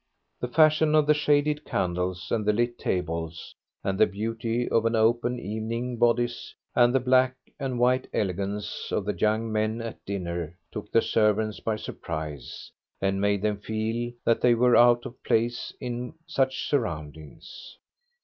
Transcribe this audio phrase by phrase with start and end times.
[0.39, 3.53] The fashion of the shaded candles and the little tables,
[3.83, 9.05] and the beauty of an open evening bodice and the black and white elegance of
[9.05, 14.41] the young men at dinner, took the servants by surprise, and made them feel that
[14.41, 17.77] they were out of place in such surroundings.